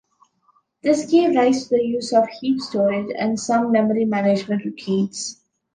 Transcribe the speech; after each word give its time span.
This 0.81 1.05
gave 1.05 1.35
rise 1.35 1.65
to 1.67 1.77
the 1.77 1.83
use 1.83 2.11
of 2.11 2.27
heap 2.27 2.59
storage 2.59 3.13
and 3.15 3.39
some 3.39 3.71
memory 3.71 4.05
management 4.05 4.65
routines. 4.65 5.39